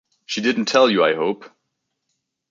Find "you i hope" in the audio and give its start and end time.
0.89-1.45